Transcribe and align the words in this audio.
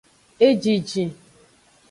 Ejijin. 0.47 1.09